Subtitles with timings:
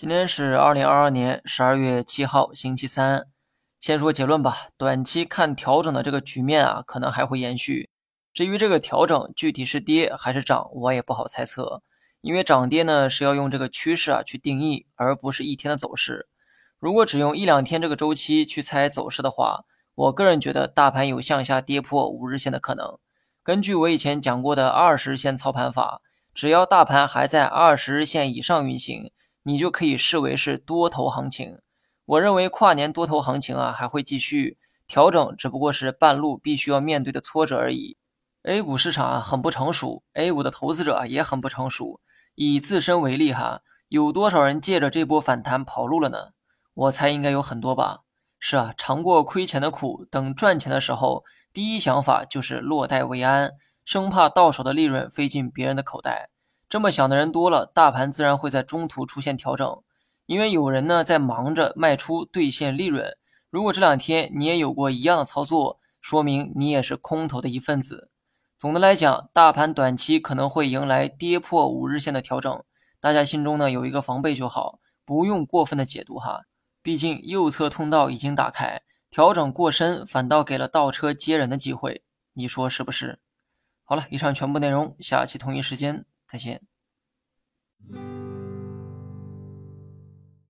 [0.00, 3.26] 今天是二零二二年十二月七号，星期三。
[3.78, 7.90] 先说结论吧，短期看调整的这个局面啊，可能还会延续。
[8.32, 11.82] 至于这个调整具体是跌还是涨，我也不好猜测，
[12.22, 16.26] 因为涨跌呢是要用这个趋势啊去定义，而不是一天的走势。
[16.78, 22.96] 如果只用一两天这个周期去猜走势的话，我个人觉得大盘有向下跌破五日线的可能。
[23.42, 26.00] 根据我以前讲过的二十日线操盘法，
[26.32, 29.12] 只要大盘还在二十日线以上运行，
[29.42, 31.58] 你就可以视为是多头行情。
[32.04, 37.96] 我认为跨年多头行情啊还会继续调整，只不过是半路必须要面对的挫折而已。
[38.42, 42.00] A 股市场啊很不成熟，A 股的投资者也很不成熟。
[42.34, 46.30] 以自身为例哈，有多少人借着这波反弹跑路了呢？
[46.72, 48.00] 我猜应该有很多吧。
[48.38, 53.52] 是啊，尝过亏钱的苦，等赚钱的时候，第一想法就是落袋为安，
[53.84, 56.30] 生怕到手的利润飞进别人的口袋。
[56.70, 59.82] 这么想的人多了，大盘自然会在中途出现调整。
[60.26, 63.16] 因为有人呢在忙着卖出兑现利润，
[63.50, 68.12] 如果这两天你也有过一样的操作，说明你也是空头的一份子。
[68.56, 72.62] 总的来讲，大盘短期可能会迎来跌破五日线的调整，
[73.00, 76.42] 大家心中呢有一个防备就好，不用过分的解读哈。
[76.84, 83.18] 毕竟右侧通道已经打开，调整过深反倒给了倒车接人的机会，你说是不是？
[83.82, 86.60] 好了，以上全部内容，下期同一时间再见。